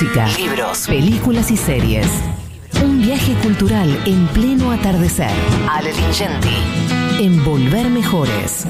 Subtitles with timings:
[0.00, 2.06] música, libros, películas y series.
[2.84, 5.30] Un viaje cultural en pleno atardecer.
[5.68, 6.54] Ale Lingenti.
[7.18, 8.64] En Volver Mejores.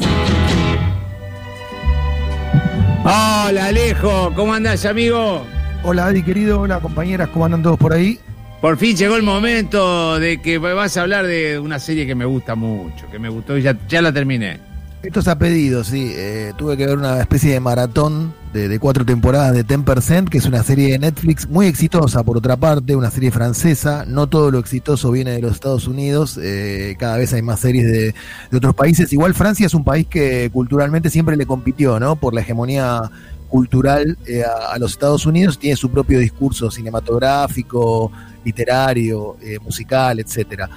[3.04, 5.44] Hola Alejo, ¿cómo andás amigo?
[5.82, 8.18] Hola Adi querido, hola compañeras, ¿cómo andan todos por ahí?
[8.62, 12.24] Por fin llegó el momento de que vas a hablar de una serie que me
[12.24, 14.60] gusta mucho, que me gustó y ya, ya la terminé.
[15.02, 16.10] Esto se ha pedido, sí.
[16.14, 20.46] Eh, tuve que ver una especie de maratón de, cuatro temporadas de 10%, que es
[20.46, 24.04] una serie de Netflix muy exitosa, por otra parte, una serie francesa.
[24.06, 27.86] No todo lo exitoso viene de los Estados Unidos, eh, cada vez hay más series
[27.86, 28.14] de,
[28.56, 29.12] otros países.
[29.12, 32.16] Igual Francia es un país que culturalmente siempre le compitió, ¿no?
[32.16, 33.10] Por la hegemonía
[33.48, 38.12] cultural eh, a, los Estados Unidos, tiene su propio discurso cinematográfico,
[38.44, 40.68] literario, musical, etcétera.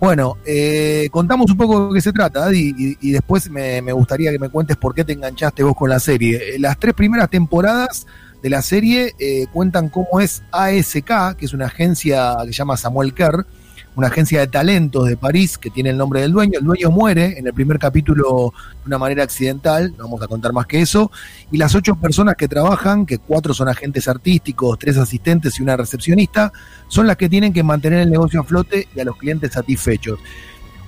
[0.00, 4.38] Bueno, eh, contamos un poco de qué se trata, Adi, y, después me, gustaría que
[4.38, 6.56] me cuentes por qué te enganchaste vos con la serie.
[6.56, 8.06] Eh, las tres primeras temporadas
[8.42, 12.76] de la serie eh, cuentan cómo es ASK, que es una agencia que se llama
[12.76, 13.46] Samuel Kerr,
[13.96, 16.58] una agencia de talentos de París que tiene el nombre del dueño.
[16.58, 20.52] El dueño muere en el primer capítulo de una manera accidental, no vamos a contar
[20.52, 21.10] más que eso.
[21.52, 25.76] Y las ocho personas que trabajan, que cuatro son agentes artísticos, tres asistentes y una
[25.76, 26.52] recepcionista,
[26.88, 30.18] son las que tienen que mantener el negocio a flote y a los clientes satisfechos.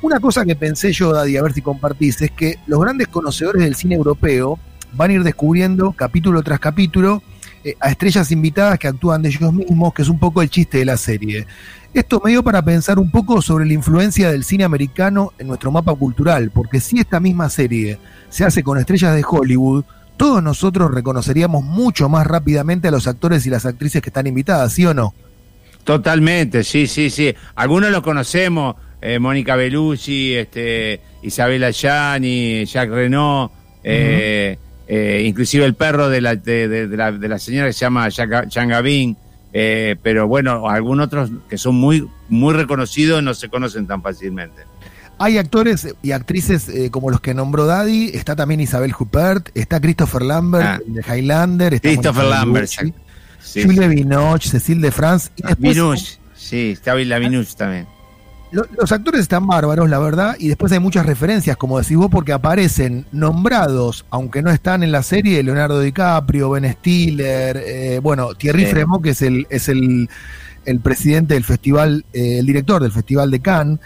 [0.02, 3.62] Una cosa que pensé yo, Daddy, a ver si compartís, es que los grandes conocedores
[3.62, 4.58] del cine europeo
[4.92, 7.22] van a ir descubriendo capítulo tras capítulo
[7.66, 10.78] eh, a estrellas invitadas que actúan de ellos mismos, que es un poco el chiste
[10.78, 11.48] de la serie.
[11.92, 15.72] Esto me dio para pensar un poco sobre la influencia del cine americano en nuestro
[15.72, 19.84] mapa cultural, porque si esta misma serie se hace con estrellas de Hollywood,
[20.16, 24.72] todos nosotros reconoceríamos mucho más rápidamente a los actores y las actrices que están invitadas,
[24.72, 25.12] ¿sí o no?
[25.82, 27.34] Totalmente, sí, sí, sí.
[27.56, 33.50] Algunos los conocemos, eh, Mónica Bellucci, este, Isabela Gianni, Jacques Renault,
[33.82, 34.56] eh,
[34.88, 38.68] eh, inclusive el perro de la, de, la, de la señora que se llama Jean
[38.68, 39.16] Gavin.
[39.52, 44.62] Eh, pero bueno, algunos otros que son muy, muy reconocidos no se conocen tan fácilmente.
[45.18, 49.80] Hay actores y actrices eh, como los que nombró Daddy, está también Isabel Huppert, está
[49.80, 50.80] Christopher Lambert ah.
[50.84, 52.68] de Highlander, está Christopher Lambert,
[53.40, 55.30] sí, Julia Binoche, Cecil de France.
[55.36, 57.18] Y después, sí, está la
[57.56, 57.86] también
[58.52, 62.32] los actores están bárbaros, la verdad, y después hay muchas referencias, como decís vos, porque
[62.32, 68.66] aparecen nombrados, aunque no están en la serie, Leonardo DiCaprio, Ben Stiller, eh, bueno, Thierry
[68.66, 70.08] Fremont, que es el, es el,
[70.82, 73.80] presidente del festival, eh, el director del festival de Cannes.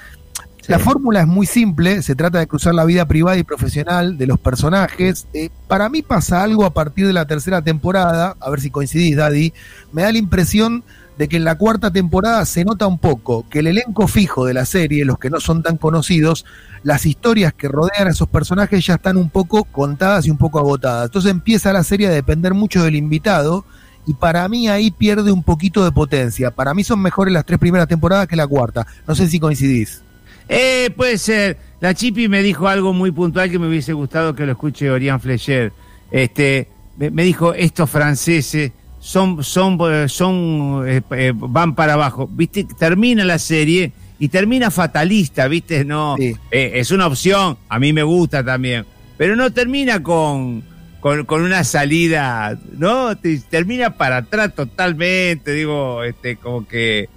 [0.66, 4.26] La fórmula es muy simple, se trata de cruzar la vida privada y profesional de
[4.26, 5.26] los personajes.
[5.32, 9.16] Eh, para mí pasa algo a partir de la tercera temporada, a ver si coincidís,
[9.16, 9.52] Daddy,
[9.92, 10.84] me da la impresión
[11.20, 14.54] de que en la cuarta temporada se nota un poco que el elenco fijo de
[14.54, 16.46] la serie, los que no son tan conocidos,
[16.82, 20.58] las historias que rodean a esos personajes ya están un poco contadas y un poco
[20.58, 21.04] agotadas.
[21.04, 23.66] Entonces empieza la serie a depender mucho del invitado
[24.06, 26.52] y para mí ahí pierde un poquito de potencia.
[26.52, 28.86] Para mí son mejores las tres primeras temporadas que la cuarta.
[29.06, 30.02] No sé si coincidís.
[30.48, 31.58] Eh, puede ser.
[31.80, 35.20] La Chipi me dijo algo muy puntual que me hubiese gustado que lo escuche Orián
[35.20, 35.74] Flecher.
[36.10, 39.78] Este, me dijo, estos franceses son, son,
[40.08, 42.28] son, eh, eh, van para abajo.
[42.30, 42.66] ¿Viste?
[42.78, 45.84] Termina la serie y termina fatalista, ¿viste?
[45.84, 48.84] No, eh, es una opción, a mí me gusta también,
[49.16, 50.62] pero no termina con,
[51.00, 53.16] con, con una salida, ¿no?
[53.48, 57.08] termina para atrás totalmente, digo, este, como que,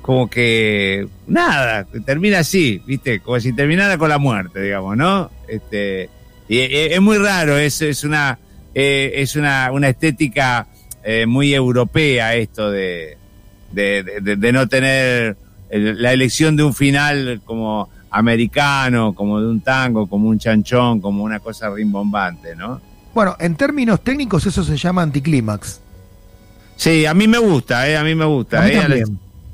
[0.00, 3.20] como que, nada, termina así, ¿viste?
[3.20, 5.30] Como si terminara con la muerte, digamos, ¿no?
[5.46, 6.08] Este,
[6.48, 8.38] y, es muy raro, es, es una,
[8.72, 10.68] es una, una estética
[11.08, 13.16] eh, muy europea esto de,
[13.70, 15.36] de, no tener
[15.70, 21.22] la elección de un final como americano, como de un tango, como un chanchón, como
[21.22, 22.80] una cosa rimbombante, ¿no?
[23.14, 25.80] Bueno, en términos técnicos eso se llama anticlímax.
[26.74, 28.64] Sí, a mí me gusta, eh, a mí me gusta.
[28.64, 29.04] A mí, eh,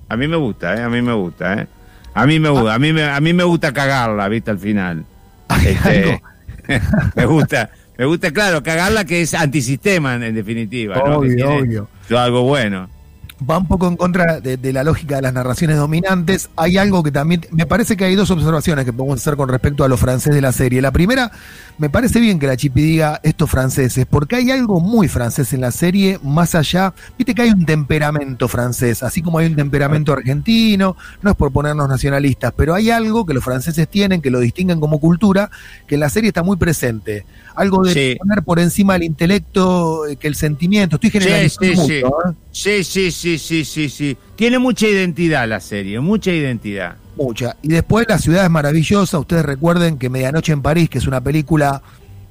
[0.09, 1.67] a mí me gusta, eh, a mí me gusta, eh.
[2.15, 5.05] A mí me gusta, a mí me, a mí me gusta cagarla, viste, al final.
[5.65, 6.23] Este,
[7.15, 10.97] me gusta, me gusta, claro, cagarla que es antisistema en, definitiva.
[11.03, 11.89] Obvio, obvio.
[12.11, 13.02] Algo bueno
[13.49, 16.49] va un poco en contra de, la lógica de las narraciones dominantes.
[16.57, 19.85] Hay algo que también, me parece que hay dos observaciones que podemos hacer con respecto
[19.85, 20.81] a los franceses de la serie.
[20.81, 21.31] La primera,
[21.79, 25.61] me parece bien que la Chipi diga estos franceses, porque hay algo muy francés en
[25.61, 30.13] la serie, más allá, viste que hay un temperamento francés, así como hay un temperamento
[30.13, 34.41] argentino, no es por ponernos nacionalistas, pero hay algo que los franceses tienen, que lo
[34.41, 35.51] distinguen como cultura,
[35.87, 37.25] que en la serie está muy presente.
[37.55, 40.97] Algo de poner por encima el intelecto eh, que el sentimiento.
[40.97, 42.03] Estoy generalizando sí,
[42.51, 46.97] sí, sí, sí, sí, sí, sí, Tiene mucha identidad la serie, mucha identidad.
[47.17, 47.57] Mucha.
[47.63, 49.19] Y después La ciudad es maravillosa.
[49.19, 51.83] Ustedes recuerden que Medianoche en París, que es una película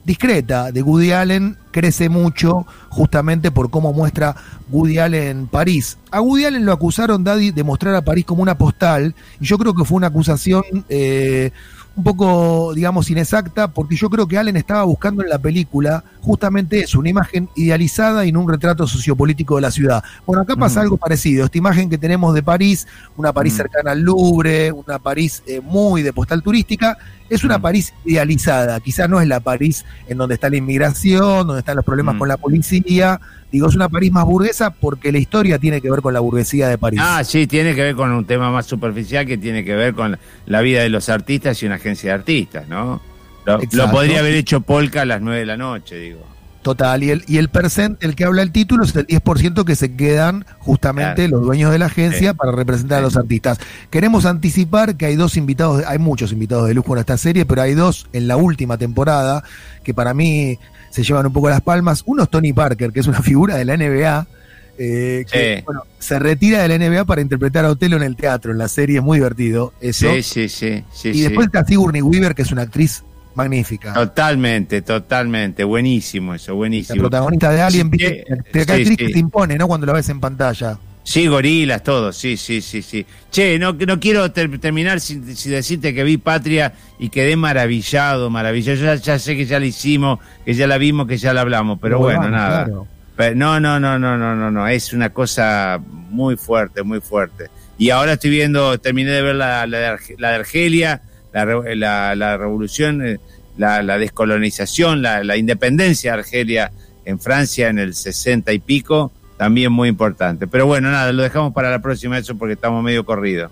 [0.04, 4.36] discreta de Woody Allen crece mucho justamente por cómo muestra
[4.70, 5.98] Woody Allen en París.
[6.10, 9.58] A Woody Allen lo acusaron, Daddy, de mostrar a París como una postal, y yo
[9.58, 11.52] creo que fue una acusación eh,
[11.96, 16.82] un poco, digamos, inexacta, porque yo creo que Allen estaba buscando en la película justamente
[16.82, 20.04] eso, una imagen idealizada y no un retrato sociopolítico de la ciudad.
[20.26, 24.02] Bueno, acá pasa algo parecido, esta imagen que tenemos de París, una París cercana al
[24.02, 26.98] Louvre, una París eh, muy de postal turística,
[27.30, 31.60] es una París idealizada, quizás no es la París en donde está la inmigración, donde
[31.60, 33.20] están los problemas con la policía,
[33.52, 36.68] digo, es una París más burguesa porque la historia tiene que ver con la burguesía
[36.68, 37.00] de París.
[37.04, 40.18] Ah, sí, tiene que ver con un tema más superficial que tiene que ver con
[40.46, 43.02] la vida de los artistas y una agencia de artistas, ¿no?
[43.46, 46.26] Lo, podría haber hecho Polka a las 9 de la noche, digo.
[46.62, 49.76] Total, y el, y el percent, el que habla el título, es el 10% que
[49.76, 53.58] se quedan justamente los dueños de la agencia para representar a los artistas.
[53.90, 57.64] Queremos anticipar que hay dos invitados, hay muchos invitados de lujo en esta serie, pero
[57.64, 59.44] hay dos en la última temporada
[59.84, 60.60] que para mí
[60.92, 62.04] se llevan un poco las palmas.
[62.06, 64.28] Uno es Tony Parker, que es una figura de la NBA,
[64.78, 68.52] eh, que bueno, se retira de la NBA para interpretar a Otelo en el teatro,
[68.52, 69.74] en la serie, es muy divertido.
[69.82, 70.14] Eso.
[70.14, 70.84] Sí, sí, sí.
[70.94, 73.04] sí y después está Sigourney Weaver, que es una actriz
[73.36, 73.94] magnífica.
[73.94, 76.96] Totalmente, totalmente, buenísimo eso, buenísimo.
[76.96, 77.98] La protagonista de Alien, sí,
[78.52, 79.68] te, actriz que te impone, ¿no?
[79.68, 80.78] Cuando la ves en pantalla.
[81.04, 83.06] Sí, gorilas, todo, sí, sí, sí, sí.
[83.32, 88.78] Che, no, no quiero terminar sin, decirte que vi Patria y quedé maravillado, maravillado.
[88.78, 91.80] Yo ya, sé que ya la hicimos, que ya la vimos, que ya la hablamos,
[91.82, 92.68] pero bueno, nada.
[92.68, 92.86] no,
[93.36, 95.80] no, no, no, no, no, no, es una cosa
[96.10, 97.50] muy fuerte, muy fuerte.
[97.80, 101.02] Y ahora estoy viendo, terminé de ver la, la, de, Argelia,
[101.34, 103.20] la, la, revolución, eh,
[103.58, 106.72] la, descolonización, la, independencia de Argelia
[107.06, 110.48] en Francia en el sesenta y pico también muy importante.
[110.48, 113.52] Pero bueno, nada, lo dejamos para la próxima eso porque estamos medio corridos.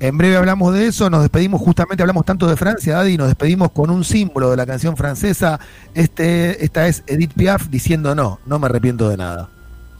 [0.00, 3.70] En breve hablamos de eso, nos despedimos justamente, hablamos tanto de Francia, Daddy, nos despedimos
[3.70, 5.58] con un símbolo de la canción francesa.
[5.94, 9.48] Este, esta es Edith Piaf diciendo no, no me arrepiento de nada.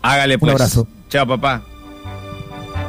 [0.02, 0.50] Hágale pues.
[0.50, 0.88] Un abrazo.
[1.08, 1.62] Chao, papá.